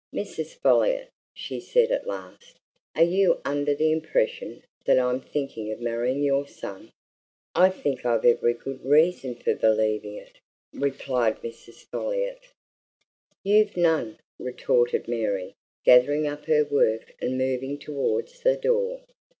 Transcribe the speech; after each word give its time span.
"Mrs. 0.11 0.55
Folliot!" 0.55 1.09
she 1.35 1.59
said 1.59 1.91
at 1.91 2.07
last. 2.07 2.57
"Are 2.95 3.03
you 3.03 3.39
under 3.45 3.75
the 3.75 3.91
impression 3.91 4.63
that 4.85 4.97
I'm 4.97 5.21
thinking 5.21 5.71
of 5.71 5.79
marrying 5.79 6.23
your 6.23 6.47
son?" 6.47 6.91
"I 7.53 7.69
think 7.69 8.03
I've 8.03 8.25
every 8.25 8.55
good 8.55 8.83
reason 8.83 9.35
for 9.35 9.53
believing 9.53 10.15
it!" 10.15 10.39
replied 10.73 11.43
Mrs. 11.43 11.85
Folliot. 11.91 12.47
"You've 13.43 13.77
none!" 13.77 14.17
retorted 14.39 15.07
Mary, 15.07 15.53
gathering 15.85 16.25
up 16.25 16.45
her 16.45 16.65
work 16.65 17.13
and 17.21 17.37
moving 17.37 17.77
towards 17.77 18.39
the 18.39 18.57
door. 18.57 19.01